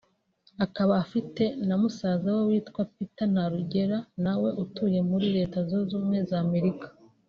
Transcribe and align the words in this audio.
Akaba 0.65 0.93
afite 1.03 1.43
na 1.67 1.75
musaza 1.81 2.27
we 2.35 2.41
witwa 2.49 2.81
Peter 2.93 3.27
Ntarugera 3.33 3.97
nawe 4.23 4.49
utuye 4.63 4.99
muri 5.09 5.27
Leta 5.35 5.57
Zunze 5.67 5.91
Ubumwe 5.95 6.19
z’Amerika 6.29 6.87